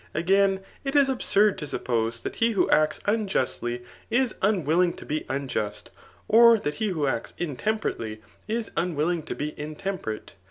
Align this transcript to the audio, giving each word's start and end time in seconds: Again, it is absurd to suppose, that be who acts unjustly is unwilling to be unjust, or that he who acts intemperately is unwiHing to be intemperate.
Again, 0.15 0.61
it 0.83 0.95
is 0.95 1.09
absurd 1.09 1.59
to 1.59 1.67
suppose, 1.67 2.21
that 2.23 2.39
be 2.39 2.53
who 2.53 2.67
acts 2.71 3.01
unjustly 3.05 3.83
is 4.09 4.33
unwilling 4.41 4.93
to 4.93 5.05
be 5.05 5.27
unjust, 5.29 5.91
or 6.27 6.57
that 6.57 6.73
he 6.81 6.87
who 6.87 7.05
acts 7.05 7.35
intemperately 7.37 8.19
is 8.47 8.71
unwiHing 8.71 9.25
to 9.25 9.35
be 9.35 9.53
intemperate. 9.59 10.33